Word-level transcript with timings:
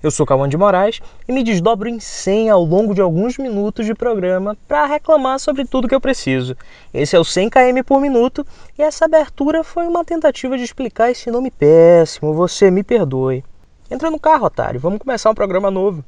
Eu 0.00 0.12
sou 0.12 0.24
Cauã 0.24 0.48
de 0.48 0.56
Moraes 0.56 1.00
e 1.26 1.32
me 1.32 1.42
desdobro 1.42 1.88
em 1.88 1.98
100 1.98 2.50
ao 2.50 2.62
longo 2.62 2.94
de 2.94 3.00
alguns 3.00 3.36
minutos 3.36 3.84
de 3.84 3.96
programa 3.96 4.56
para 4.68 4.86
reclamar 4.86 5.40
sobre 5.40 5.64
tudo 5.64 5.88
que 5.88 5.94
eu 5.94 6.00
preciso. 6.00 6.56
Esse 6.94 7.16
é 7.16 7.18
o 7.18 7.24
100 7.24 7.50
km 7.50 7.82
por 7.84 8.00
minuto 8.00 8.46
e 8.78 8.82
essa 8.82 9.06
abertura 9.06 9.64
foi 9.64 9.88
uma 9.88 10.04
tentativa 10.04 10.56
de 10.56 10.62
explicar 10.62 11.10
esse 11.10 11.28
nome 11.32 11.50
péssimo, 11.50 12.32
você 12.32 12.70
me 12.70 12.84
perdoe. 12.84 13.44
Entra 13.90 14.08
no 14.08 14.20
carro, 14.20 14.46
otário, 14.46 14.78
vamos 14.78 15.00
começar 15.00 15.30
um 15.30 15.34
programa 15.34 15.68
novo. 15.68 16.04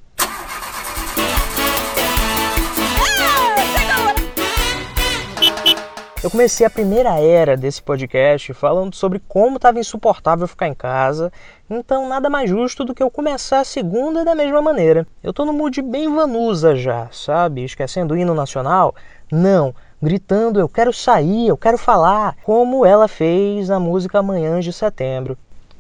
Eu 6.23 6.31
comecei 6.31 6.67
a 6.67 6.71
primeira 6.71 7.19
era 7.19 7.57
desse 7.57 7.81
podcast 7.81 8.53
falando 8.53 8.95
sobre 8.95 9.23
como 9.27 9.57
estava 9.57 9.81
insuportável 9.81 10.47
ficar 10.47 10.69
em 10.69 10.75
casa, 10.75 11.33
então 11.69 12.07
nada 12.07 12.29
mais 12.29 12.51
justo 12.51 12.85
do 12.85 12.95
que 12.95 13.03
eu 13.03 13.11
começar 13.11 13.61
a 13.61 13.65
segunda 13.65 14.23
da 14.23 14.35
mesma 14.35 14.61
maneira. 14.61 15.07
Eu 15.23 15.33
tô 15.33 15.47
no 15.47 15.53
mood 15.55 15.81
bem 15.81 16.15
vanusa 16.15 16.77
já, 16.77 17.09
sabe? 17.11 17.65
Esquecendo 17.65 18.13
o 18.13 18.19
hino 18.19 18.35
nacional? 18.35 18.95
Não, 19.33 19.75
gritando 20.03 20.61
eu 20.61 20.69
quero 20.69 20.93
sair, 20.93 21.49
eu 21.49 21.57
quero 21.57 21.79
falar, 21.79 22.37
como 22.45 22.85
ela 22.85 23.09
fez 23.09 23.71
na 23.71 23.81
música 23.81 24.23
Manhãs 24.23 24.63
de 24.63 24.75
Setembro. 24.75 25.39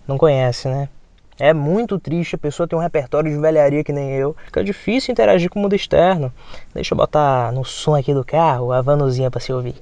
Não 0.08 0.16
conhece, 0.16 0.68
né? 0.68 0.88
É 1.40 1.54
muito 1.54 1.98
triste 1.98 2.34
a 2.34 2.38
pessoa 2.38 2.68
ter 2.68 2.76
um 2.76 2.80
repertório 2.80 3.32
de 3.32 3.38
velharia 3.38 3.82
que 3.82 3.94
nem 3.94 4.10
eu. 4.10 4.36
Fica 4.44 4.62
difícil 4.62 5.10
interagir 5.10 5.48
com 5.48 5.58
o 5.58 5.62
mundo 5.62 5.74
externo. 5.74 6.30
Deixa 6.74 6.92
eu 6.92 6.98
botar 6.98 7.50
no 7.50 7.64
som 7.64 7.94
aqui 7.94 8.12
do 8.12 8.22
carro 8.22 8.72
a 8.72 8.82
vanuzinha 8.82 9.30
para 9.30 9.40
se 9.40 9.50
ouvir. 9.50 9.74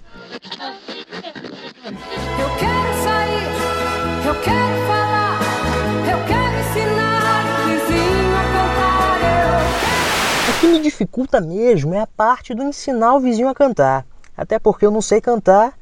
O. 4.31 4.69
O 10.51 10.61
que 10.61 10.67
me 10.67 10.81
dificulta 10.81 11.41
mesmo 11.41 11.95
é 11.95 12.01
a 12.01 12.07
parte 12.07 12.55
do 12.55 12.63
ensinar 12.63 13.15
o 13.15 13.21
vizinho 13.21 13.49
a 13.49 13.55
cantar. 13.55 14.05
Até 14.37 14.59
porque 14.59 14.85
eu 14.85 14.91
não 14.91 15.01
sei 15.01 15.21
cantar 15.21 15.73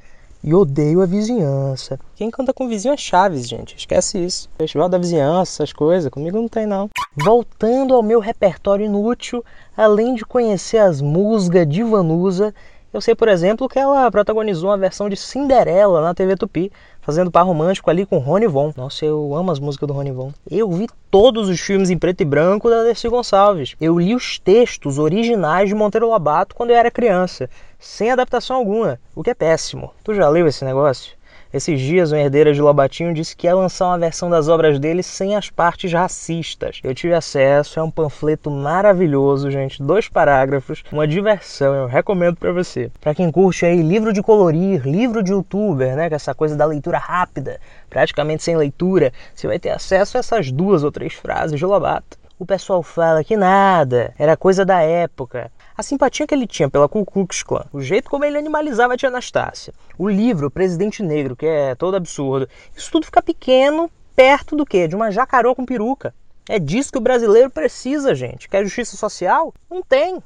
e 0.43 0.55
odeio 0.55 1.03
a 1.03 1.07
vizinhança. 1.07 1.99
Quem 2.15 2.31
canta 2.31 2.53
com 2.53 2.69
vizinho 2.69 2.95
é 2.95 2.97
Chaves, 2.97 3.49
gente. 3.49 3.77
Esquece 3.77 4.25
isso. 4.25 4.49
Festival 4.57 4.89
da 4.89 4.99
vizinhança, 4.99 5.63
essas 5.63 5.73
coisas, 5.73 6.11
comigo 6.11 6.37
não 6.37 6.49
tem 6.49 6.67
não. 6.67 6.89
Voltando 7.17 7.95
ao 7.95 8.03
meu 8.03 8.21
repertório 8.21 8.87
inútil, 8.87 9.45
além 9.77 10.15
de 10.15 10.25
conhecer 10.25 10.79
as 10.79 11.01
musgas 11.01 11.69
de 11.69 11.83
Vanusa, 11.83 12.55
eu 12.93 13.01
sei, 13.01 13.15
por 13.15 13.29
exemplo, 13.29 13.69
que 13.69 13.79
ela 13.79 14.11
protagonizou 14.11 14.71
uma 14.71 14.79
versão 14.79 15.09
de 15.09 15.17
Cinderela 15.17 16.01
na 16.01 16.15
TV 16.15 16.37
Tupi, 16.37 16.73
fazendo 17.07 17.31
par 17.31 17.47
romântico 17.47 17.89
ali 17.89 18.05
com 18.05 18.19
Rony 18.19 18.49
Von. 18.49 18.73
Nossa, 18.77 19.05
eu 19.05 19.33
amo 19.33 19.53
as 19.53 19.61
músicas 19.61 19.87
do 19.87 19.95
Rony 19.95 20.11
Von. 20.11 20.33
Eu 20.51 20.69
vi 20.73 20.89
todos 21.09 21.49
os 21.49 21.61
filmes 21.61 21.89
em 21.89 21.97
preto 21.97 22.23
e 22.23 22.25
branco 22.25 22.69
da 22.69 22.83
Dercy 22.83 23.09
Gonçalves. 23.09 23.77
Eu 23.81 23.97
li 23.97 24.13
os 24.13 24.41
textos 24.41 24.99
originais 24.99 25.69
de 25.69 25.75
Monteiro 25.77 26.09
Lobato 26.09 26.57
quando 26.57 26.71
eu 26.71 26.77
era 26.77 26.91
criança, 26.91 27.49
sem 27.79 28.11
adaptação 28.11 28.57
alguma, 28.57 28.99
o 29.15 29.23
que 29.23 29.31
é 29.31 29.35
péssimo. 29.35 29.93
Tu 30.03 30.15
já 30.15 30.29
leu 30.29 30.49
esse 30.49 30.65
negócio? 30.65 31.13
Esses 31.53 31.81
dias, 31.81 32.11
o 32.11 32.17
herdeiro 32.17 32.53
de 32.53 32.61
Lobatinho 32.61 33.15
disse 33.15 33.37
que 33.37 33.47
ia 33.47 33.55
lançar 33.55 33.87
uma 33.87 33.99
versão 33.99 34.29
das 34.29 34.49
obras 34.49 34.81
dele 34.81 35.03
sem 35.03 35.37
as 35.37 35.49
partes 35.49 35.93
racistas. 35.93 36.81
Eu 36.83 36.95
tive 36.95 37.15
acesso, 37.15 37.79
é 37.79 37.83
um 37.83 37.91
panfleto 37.91 38.51
maravilhoso, 38.51 39.51
gente, 39.51 39.81
dois 39.81 40.09
parágrafos, 40.09 40.83
uma 40.91 41.07
diversão, 41.07 41.75
eu 41.75 41.87
recomendo 41.87 42.37
para 42.37 42.53
você. 42.53 42.91
Para 43.01 43.15
quem 43.15 43.31
curte 43.31 43.65
aí 43.65 43.81
livro 43.81 44.13
de 44.13 44.23
colorir, 44.23 44.87
livro 44.87 45.23
de 45.23 45.31
youtuber, 45.31 45.95
né, 45.95 46.09
essa 46.11 46.35
coisa 46.35 46.57
da 46.57 46.67
leitura 46.67 46.99
rápida, 46.99 47.61
praticamente 47.89 48.43
sem 48.43 48.57
leitura, 48.57 49.13
você 49.35 49.47
vai 49.47 49.59
ter 49.59 49.71
acesso 49.71 50.17
a 50.17 50.21
essas 50.21 50.51
duas 50.51 50.83
ou 50.83 50.91
três 50.91 51.15
frases 51.15 51.59
de 51.59 51.65
Lobato. 51.65 52.19
O 52.39 52.45
pessoal 52.45 52.83
fala 52.83 53.25
que 53.25 53.37
nada, 53.37 54.13
era 54.19 54.37
coisa 54.37 54.65
da 54.65 54.83
época 54.83 55.51
a 55.77 55.83
simpatia 55.83 56.27
que 56.27 56.35
ele 56.35 56.47
tinha 56.47 56.71
pela 56.71 56.89
Ku 56.89 57.05
Klux 57.05 57.43
Klan, 57.43 57.67
o 57.73 57.81
jeito 57.81 58.09
como 58.09 58.25
ele 58.25 58.39
animalizava 58.39 58.95
a 58.95 58.97
tia 58.97 59.09
Anastácia, 59.09 59.75
o 59.99 60.09
livro 60.09 60.47
o 60.47 60.51
Presidente 60.51 61.03
Negro, 61.03 61.37
que 61.37 61.47
é 61.47 61.75
todo 61.75 61.97
absurdo, 61.97 62.49
isso 62.75 62.91
tudo 62.91 63.07
fica 63.07 63.23
pequeno 63.23 63.91
perto 64.15 64.57
do 64.57 64.65
que? 64.65 64.89
De 64.89 64.97
uma 64.97 65.11
jacarô 65.11 65.55
com 65.55 65.67
peruca. 65.67 66.15
É 66.49 66.59
disso 66.59 66.93
que 66.93 66.99
o 66.99 67.03
brasileiro 67.03 67.51
precisa, 67.51 68.15
gente. 68.15 68.49
Quer 68.49 68.65
justiça 68.65 68.97
social? 68.97 69.53
Não 69.69 69.83
tem. 69.83 70.23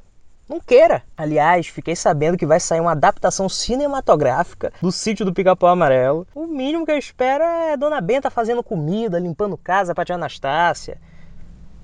Não 0.49 0.61
queira. 0.61 1.03
Aliás, 1.17 1.69
fiquei 1.69 1.97
sabendo 1.97 2.37
que 2.37 2.45
vai 2.45 2.61
sair 2.61 2.81
uma 2.81 2.93
adaptação 2.93 3.49
cinematográfica 3.49 4.73
do 4.83 4.93
sítio 4.93 5.25
do 5.25 5.33
Pica-Pau 5.33 5.71
Amarelo. 5.71 6.27
O 6.35 6.47
mínimo 6.47 6.85
que 6.85 6.93
eu 6.93 6.99
espero 6.99 7.43
é 7.43 7.77
Dona 7.77 8.01
Benta 8.01 8.31
fazendo 8.31 8.63
comida, 8.63 9.19
limpando 9.19 9.57
casa 9.57 9.95
pra 9.95 10.05
tia 10.05 10.17
Anastácia. 10.17 11.01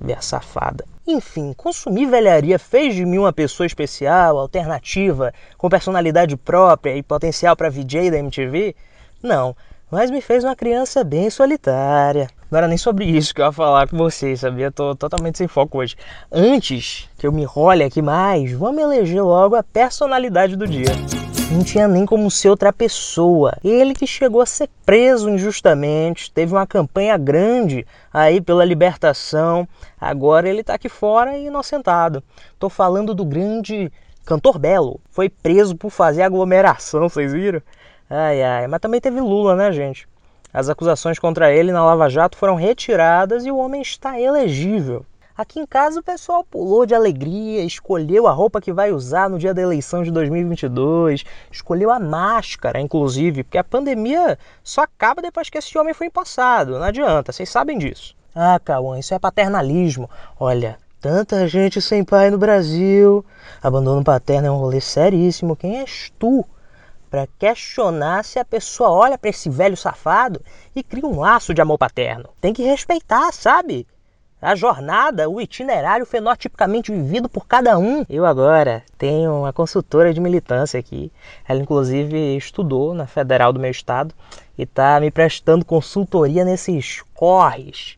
Minha 0.00 0.20
safada. 0.20 0.84
Enfim, 1.08 1.52
consumir 1.52 2.06
velharia 2.06 2.58
fez 2.58 2.92
de 2.92 3.06
mim 3.06 3.18
uma 3.18 3.32
pessoa 3.32 3.64
especial, 3.64 4.38
alternativa, 4.38 5.32
com 5.56 5.68
personalidade 5.68 6.36
própria 6.36 6.96
e 6.96 7.02
potencial 7.02 7.54
para 7.54 7.70
VJ 7.70 8.10
da 8.10 8.18
MTV? 8.18 8.74
Não, 9.22 9.54
mas 9.88 10.10
me 10.10 10.20
fez 10.20 10.42
uma 10.42 10.56
criança 10.56 11.04
bem 11.04 11.30
solitária. 11.30 12.28
Não 12.50 12.58
era 12.58 12.66
nem 12.66 12.76
sobre 12.76 13.04
isso 13.04 13.32
que 13.32 13.40
eu 13.40 13.46
ia 13.46 13.52
falar 13.52 13.88
com 13.88 13.96
vocês, 13.96 14.40
sabia? 14.40 14.72
Tô 14.72 14.96
totalmente 14.96 15.38
sem 15.38 15.46
foco 15.46 15.78
hoje. 15.78 15.94
Antes 16.30 17.08
que 17.16 17.24
eu 17.24 17.30
me 17.30 17.44
role 17.44 17.84
aqui 17.84 18.02
mais, 18.02 18.50
vamos 18.50 18.82
eleger 18.82 19.22
logo 19.22 19.54
a 19.54 19.62
personalidade 19.62 20.56
do 20.56 20.66
dia 20.66 20.90
não 21.50 21.62
tinha 21.62 21.86
nem 21.86 22.04
como 22.04 22.30
ser 22.30 22.48
outra 22.48 22.72
pessoa. 22.72 23.56
Ele 23.62 23.94
que 23.94 24.06
chegou 24.06 24.40
a 24.40 24.46
ser 24.46 24.68
preso 24.84 25.30
injustamente, 25.30 26.30
teve 26.30 26.52
uma 26.52 26.66
campanha 26.66 27.16
grande 27.16 27.86
aí 28.12 28.40
pela 28.40 28.64
libertação, 28.64 29.66
agora 30.00 30.48
ele 30.48 30.60
está 30.60 30.74
aqui 30.74 30.88
fora 30.88 31.36
e 31.38 31.46
inocentado. 31.46 32.22
Tô 32.58 32.68
falando 32.68 33.14
do 33.14 33.24
grande 33.24 33.92
cantor 34.24 34.58
Belo, 34.58 35.00
foi 35.10 35.28
preso 35.28 35.76
por 35.76 35.90
fazer 35.90 36.22
aglomeração, 36.22 37.08
vocês 37.08 37.32
viram? 37.32 37.62
Ai 38.10 38.42
ai, 38.42 38.66
mas 38.66 38.80
também 38.80 39.00
teve 39.00 39.20
Lula, 39.20 39.54
né, 39.54 39.72
gente? 39.72 40.08
As 40.52 40.68
acusações 40.68 41.18
contra 41.18 41.52
ele 41.52 41.70
na 41.70 41.84
Lava 41.84 42.08
Jato 42.08 42.36
foram 42.36 42.54
retiradas 42.54 43.44
e 43.44 43.50
o 43.50 43.56
homem 43.56 43.82
está 43.82 44.18
elegível. 44.20 45.04
Aqui 45.36 45.60
em 45.60 45.66
casa 45.66 46.00
o 46.00 46.02
pessoal 46.02 46.42
pulou 46.42 46.86
de 46.86 46.94
alegria, 46.94 47.62
escolheu 47.62 48.26
a 48.26 48.32
roupa 48.32 48.58
que 48.58 48.72
vai 48.72 48.91
usar 48.91 49.28
no 49.28 49.38
dia 49.38 49.52
da 49.52 49.60
eleição 49.60 50.02
de 50.02 50.10
2022, 50.10 51.24
escolheu 51.52 51.91
a 51.91 52.00
máscara, 52.00 52.80
inclusive, 52.80 53.44
porque 53.44 53.58
a 53.58 53.64
pandemia 53.64 54.38
só 54.64 54.80
acaba 54.80 55.20
depois 55.20 55.50
que 55.50 55.58
esse 55.58 55.76
homem 55.76 55.92
foi 55.92 56.06
empossado. 56.06 56.78
Não 56.78 56.84
adianta, 56.84 57.32
vocês 57.32 57.50
sabem 57.50 57.76
disso. 57.76 58.16
Ah, 58.34 58.58
Cauã, 58.58 58.98
isso 58.98 59.12
é 59.12 59.19
paternalismo. 59.19 60.08
Olha, 60.41 60.78
tanta 61.02 61.47
gente 61.47 61.82
sem 61.82 62.03
pai 62.03 62.30
no 62.30 62.38
Brasil. 62.38 63.22
Abandono 63.62 64.03
paterno 64.03 64.48
é 64.48 64.50
um 64.50 64.56
rolê 64.56 64.80
seríssimo. 64.80 65.54
Quem 65.54 65.80
és 65.80 66.10
tu 66.18 66.47
para 67.10 67.28
questionar 67.38 68.24
se 68.24 68.38
a 68.38 68.44
pessoa 68.44 68.88
olha 68.88 69.18
para 69.18 69.28
esse 69.28 69.50
velho 69.50 69.76
safado 69.76 70.41
e 70.74 70.82
cria 70.82 71.06
um 71.06 71.20
laço 71.20 71.53
de 71.53 71.60
amor 71.60 71.76
paterno? 71.76 72.30
Tem 72.41 72.54
que 72.54 72.62
respeitar, 72.62 73.30
sabe? 73.32 73.86
A 74.41 74.54
jornada, 74.54 75.28
o 75.28 75.41
itinerário 75.41 76.04
fenotipicamente 76.04 76.92
vivido 76.92 77.28
por 77.28 77.47
cada 77.47 77.78
um. 77.78 78.04
Eu 78.08 78.26
agora 78.26 78.82
tenho 78.98 79.41
uma 79.41 79.52
consultora 79.52 80.12
de 80.12 80.20
militância 80.20 80.78
aqui. 80.78 81.10
Ela 81.48 81.60
inclusive 81.60 82.36
estudou 82.36 82.94
na 82.94 83.06
Federal 83.06 83.52
do 83.52 83.60
meu 83.60 83.70
estado 83.70 84.14
e 84.58 84.62
está 84.62 85.00
me 85.00 85.10
prestando 85.10 85.64
consultoria 85.64 86.44
nesses 86.44 87.02
corres. 87.14 87.97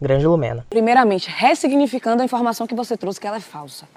Grande 0.00 0.26
Lumena. 0.26 0.64
Primeiramente, 0.70 1.28
ressignificando 1.28 2.22
a 2.22 2.24
informação 2.24 2.68
que 2.68 2.74
você 2.74 2.96
trouxe 2.96 3.20
que 3.20 3.26
ela 3.26 3.38
é 3.38 3.40
falsa. 3.40 3.88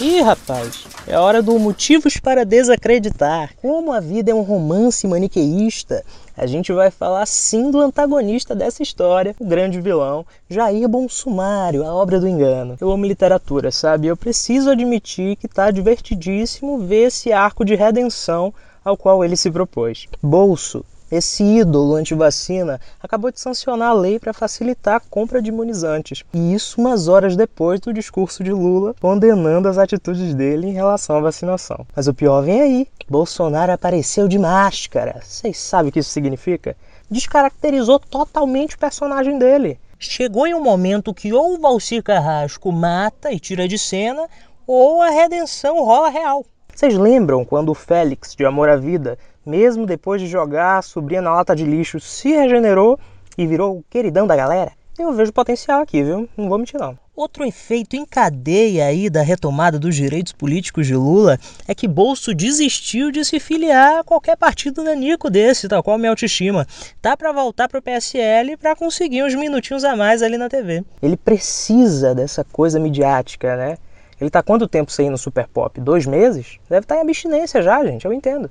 Ih, 0.00 0.20
rapaz, 0.20 0.86
é 1.08 1.18
hora 1.18 1.42
do 1.42 1.58
motivos 1.58 2.18
para 2.18 2.44
desacreditar. 2.44 3.50
Como 3.60 3.90
a 3.92 3.98
vida 3.98 4.30
é 4.30 4.34
um 4.34 4.42
romance 4.42 5.04
maniqueísta, 5.08 6.04
a 6.36 6.46
gente 6.46 6.72
vai 6.72 6.88
falar 6.88 7.26
sim 7.26 7.68
do 7.68 7.80
antagonista 7.80 8.54
dessa 8.54 8.80
história, 8.80 9.34
o 9.40 9.44
grande 9.44 9.80
vilão, 9.80 10.24
Jair 10.48 10.88
Bonsumário, 10.88 11.84
a 11.84 11.92
obra 11.92 12.20
do 12.20 12.28
engano. 12.28 12.76
Eu 12.80 12.92
amo 12.92 13.04
literatura, 13.04 13.72
sabe? 13.72 14.06
Eu 14.06 14.16
preciso 14.16 14.70
admitir 14.70 15.34
que 15.34 15.48
tá 15.48 15.68
divertidíssimo 15.72 16.78
ver 16.78 17.08
esse 17.08 17.32
arco 17.32 17.64
de 17.64 17.74
redenção 17.74 18.54
ao 18.84 18.96
qual 18.96 19.24
ele 19.24 19.36
se 19.36 19.50
propôs. 19.50 20.06
Bolso 20.22 20.84
esse 21.10 21.42
ídolo 21.42 21.94
antivacina 21.94 22.80
acabou 23.02 23.30
de 23.30 23.40
sancionar 23.40 23.90
a 23.90 23.94
lei 23.94 24.18
para 24.18 24.34
facilitar 24.34 24.96
a 24.96 25.00
compra 25.00 25.40
de 25.40 25.48
imunizantes. 25.48 26.22
E 26.34 26.52
isso 26.52 26.80
umas 26.80 27.08
horas 27.08 27.34
depois 27.34 27.80
do 27.80 27.92
discurso 27.92 28.44
de 28.44 28.52
Lula 28.52 28.94
condenando 29.00 29.68
as 29.68 29.78
atitudes 29.78 30.34
dele 30.34 30.68
em 30.68 30.72
relação 30.72 31.16
à 31.16 31.20
vacinação. 31.20 31.86
Mas 31.96 32.08
o 32.08 32.14
pior 32.14 32.42
vem 32.42 32.60
aí. 32.60 32.88
Bolsonaro 33.08 33.72
apareceu 33.72 34.28
de 34.28 34.38
máscara. 34.38 35.20
Vocês 35.24 35.56
sabem 35.58 35.88
o 35.88 35.92
que 35.92 36.00
isso 36.00 36.10
significa? 36.10 36.76
Descaracterizou 37.10 37.98
totalmente 37.98 38.76
o 38.76 38.78
personagem 38.78 39.38
dele. 39.38 39.80
Chegou 39.98 40.46
em 40.46 40.54
um 40.54 40.62
momento 40.62 41.14
que 41.14 41.32
ou 41.32 41.54
o 41.54 41.58
Valcir 41.58 42.02
Carrasco 42.02 42.70
mata 42.70 43.32
e 43.32 43.40
tira 43.40 43.66
de 43.66 43.78
cena, 43.78 44.28
ou 44.66 45.00
a 45.00 45.08
redenção 45.08 45.82
rola 45.82 46.08
real. 46.10 46.44
Vocês 46.78 46.96
lembram 46.96 47.44
quando 47.44 47.70
o 47.70 47.74
Félix, 47.74 48.36
de 48.36 48.44
Amor 48.44 48.68
à 48.68 48.76
Vida, 48.76 49.18
mesmo 49.44 49.84
depois 49.84 50.22
de 50.22 50.28
jogar 50.28 50.78
a 50.78 50.82
sobrinha 50.82 51.20
na 51.20 51.34
lata 51.34 51.52
de 51.52 51.64
lixo, 51.64 51.98
se 51.98 52.30
regenerou 52.30 52.96
e 53.36 53.48
virou 53.48 53.78
o 53.78 53.84
queridão 53.90 54.28
da 54.28 54.36
galera, 54.36 54.70
eu 54.96 55.12
vejo 55.12 55.32
potencial 55.32 55.82
aqui, 55.82 56.04
viu? 56.04 56.28
Não 56.36 56.48
vou 56.48 56.56
mentir 56.56 56.78
não. 56.78 56.96
Outro 57.16 57.44
efeito 57.44 57.96
em 57.96 58.06
cadeia 58.06 58.86
aí 58.86 59.10
da 59.10 59.22
retomada 59.22 59.76
dos 59.76 59.96
direitos 59.96 60.32
políticos 60.32 60.86
de 60.86 60.94
Lula 60.94 61.36
é 61.66 61.74
que 61.74 61.88
Bolso 61.88 62.32
desistiu 62.32 63.10
de 63.10 63.24
se 63.24 63.40
filiar 63.40 63.98
a 63.98 64.04
qualquer 64.04 64.36
partido 64.36 64.84
nanico 64.84 65.28
desse, 65.28 65.66
tal 65.66 65.82
qual 65.82 65.98
minha 65.98 66.10
autoestima. 66.10 66.64
Tá 67.02 67.16
para 67.16 67.32
voltar 67.32 67.68
pro 67.68 67.82
PSL 67.82 68.56
para 68.56 68.76
conseguir 68.76 69.24
uns 69.24 69.34
minutinhos 69.34 69.82
a 69.82 69.96
mais 69.96 70.22
ali 70.22 70.38
na 70.38 70.48
TV. 70.48 70.84
Ele 71.02 71.16
precisa 71.16 72.14
dessa 72.14 72.44
coisa 72.44 72.78
midiática, 72.78 73.56
né? 73.56 73.78
Ele 74.20 74.30
tá 74.30 74.42
quanto 74.42 74.68
tempo 74.68 74.90
sem 74.90 75.06
ir 75.06 75.10
no 75.10 75.18
Super 75.18 75.46
Pop? 75.46 75.80
Dois 75.80 76.06
meses? 76.06 76.58
Deve 76.68 76.84
estar 76.84 76.96
tá 76.96 77.00
em 77.00 77.04
abstinência 77.04 77.62
já, 77.62 77.84
gente, 77.84 78.04
eu 78.04 78.12
entendo. 78.12 78.50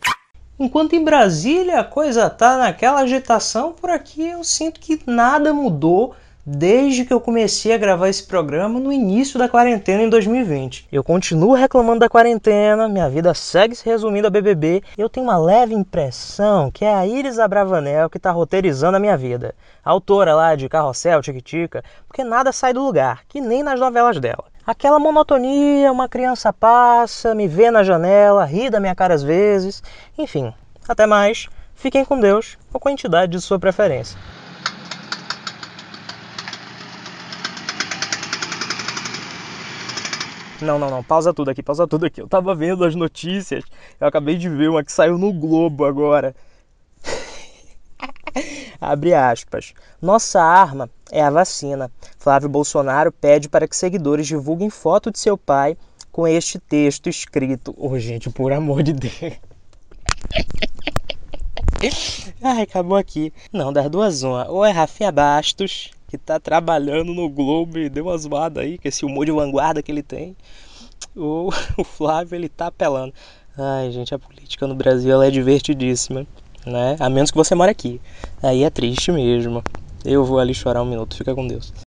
Enquanto 0.59 0.93
em 0.93 1.03
Brasília 1.03 1.79
a 1.79 1.83
coisa 1.83 2.29
tá 2.29 2.57
naquela 2.57 3.01
agitação, 3.01 3.73
por 3.73 3.89
aqui 3.89 4.27
eu 4.27 4.43
sinto 4.43 4.79
que 4.79 4.99
nada 5.05 5.53
mudou 5.53 6.15
desde 6.49 7.03
que 7.03 7.13
eu 7.13 7.19
comecei 7.19 7.73
a 7.73 7.77
gravar 7.77 8.07
esse 8.07 8.23
programa 8.23 8.79
no 8.79 8.91
início 8.91 9.37
da 9.37 9.49
quarentena 9.49 10.01
em 10.01 10.09
2020. 10.09 10.87
Eu 10.89 11.03
continuo 11.03 11.53
reclamando 11.53 11.99
da 11.99 12.07
quarentena, 12.07 12.87
minha 12.87 13.09
vida 13.09 13.33
segue 13.33 13.75
se 13.75 13.85
resumindo 13.85 14.27
a 14.27 14.29
BBB. 14.29 14.81
Eu 14.97 15.09
tenho 15.09 15.25
uma 15.25 15.37
leve 15.37 15.75
impressão 15.75 16.71
que 16.71 16.85
é 16.85 16.95
a 16.95 17.05
Iris 17.05 17.37
Abravanel 17.37 18.09
que 18.09 18.15
está 18.15 18.31
roteirizando 18.31 18.95
a 18.95 18.99
minha 18.99 19.17
vida. 19.17 19.53
A 19.83 19.91
autora 19.91 20.33
lá 20.33 20.55
de 20.55 20.69
Carrossel, 20.69 21.21
Tic-Tica, 21.21 21.83
porque 22.07 22.23
nada 22.23 22.53
sai 22.53 22.71
do 22.71 22.81
lugar, 22.81 23.23
que 23.27 23.41
nem 23.41 23.61
nas 23.61 23.77
novelas 23.77 24.17
dela. 24.17 24.45
Aquela 24.67 24.99
monotonia, 24.99 25.89
uma 25.93 26.09
criança 26.09 26.51
passa, 26.51 27.33
me 27.33 27.47
vê 27.47 27.71
na 27.71 27.83
janela, 27.83 28.43
ri 28.43 28.69
da 28.69 28.81
minha 28.81 28.93
cara 28.93 29.13
às 29.13 29.23
vezes. 29.23 29.81
Enfim, 30.17 30.53
até 30.85 31.05
mais. 31.05 31.47
Fiquem 31.73 32.03
com 32.03 32.19
Deus 32.19 32.57
ou 32.73 32.77
com 32.77 32.89
a 32.89 32.91
entidade 32.91 33.31
de 33.31 33.39
sua 33.39 33.57
preferência. 33.57 34.19
Não, 40.61 40.77
não, 40.77 40.89
não. 40.89 41.01
Pausa 41.01 41.33
tudo 41.33 41.49
aqui, 41.49 41.63
pausa 41.63 41.87
tudo 41.87 42.05
aqui. 42.05 42.19
Eu 42.21 42.27
tava 42.27 42.53
vendo 42.53 42.83
as 42.83 42.93
notícias. 42.93 43.63
Eu 44.01 44.07
acabei 44.09 44.35
de 44.35 44.49
ver 44.49 44.69
uma 44.69 44.83
que 44.83 44.91
saiu 44.91 45.17
no 45.17 45.31
Globo 45.31 45.85
agora. 45.85 46.35
Abre 48.79 49.13
aspas. 49.13 49.73
Nossa 50.01 50.41
arma 50.41 50.89
é 51.11 51.21
a 51.21 51.29
vacina. 51.29 51.91
Flávio 52.17 52.49
Bolsonaro 52.49 53.11
pede 53.11 53.49
para 53.49 53.67
que 53.67 53.75
seguidores 53.75 54.27
divulguem 54.27 54.69
foto 54.69 55.11
de 55.11 55.19
seu 55.19 55.37
pai 55.37 55.77
com 56.11 56.27
este 56.27 56.59
texto 56.59 57.09
escrito. 57.09 57.73
Oh, 57.77 57.97
gente, 57.97 58.29
por 58.29 58.51
amor 58.51 58.83
de 58.83 58.93
Deus. 58.93 59.39
Ai, 62.41 62.63
acabou 62.63 62.97
aqui. 62.97 63.31
Não, 63.51 63.71
das 63.71 63.89
duas 63.89 64.23
uma. 64.23 64.49
Ou 64.49 64.65
é 64.65 64.71
Rafinha 64.71 65.11
Bastos 65.11 65.91
que 66.07 66.17
tá 66.17 66.39
trabalhando 66.39 67.13
no 67.13 67.29
Globo 67.29 67.77
e 67.77 67.89
deu 67.89 68.05
uma 68.05 68.17
zoada 68.17 68.61
aí, 68.61 68.77
com 68.77 68.87
esse 68.87 69.05
humor 69.05 69.25
de 69.25 69.31
vanguarda 69.31 69.83
que 69.83 69.91
ele 69.91 70.01
tem. 70.01 70.35
O, 71.15 71.49
o 71.77 71.83
Flávio, 71.83 72.35
ele 72.35 72.49
tá 72.49 72.67
apelando. 72.67 73.13
Ai, 73.57 73.91
gente, 73.91 74.13
a 74.13 74.19
política 74.19 74.65
no 74.67 74.75
Brasil 74.75 75.11
ela 75.11 75.27
é 75.27 75.31
divertidíssima, 75.31 76.25
né? 76.67 76.95
A 76.99 77.09
menos 77.09 77.31
que 77.31 77.37
você 77.37 77.55
mora 77.55 77.71
aqui. 77.71 77.99
Aí 78.41 78.63
é 78.63 78.69
triste 78.69 79.11
mesmo. 79.11 79.63
Eu 80.05 80.23
vou 80.23 80.39
ali 80.39 80.53
chorar 80.53 80.81
um 80.81 80.85
minuto, 80.85 81.15
fica 81.15 81.33
com 81.33 81.47
Deus. 81.47 81.73